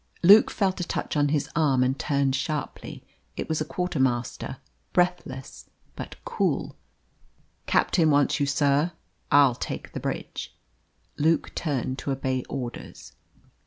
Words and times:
Luke 0.23 0.49
felt 0.49 0.79
a 0.79 0.83
touch 0.83 1.15
on 1.15 1.29
his 1.29 1.47
arm 1.55 1.83
and 1.83 1.93
turned 1.99 2.35
sharply. 2.35 3.05
It 3.37 3.47
was 3.47 3.61
a 3.61 3.65
quartermaster, 3.65 4.57
breathless 4.93 5.69
but 5.95 6.15
cool. 6.25 6.75
"Captain 7.67 8.09
wants 8.09 8.39
you, 8.39 8.47
sir. 8.47 8.93
I'll 9.31 9.53
take 9.53 9.93
the 9.93 9.99
bridge." 9.99 10.57
Luke 11.19 11.53
turned 11.53 11.99
to 11.99 12.09
obey 12.09 12.43
orders. 12.49 13.13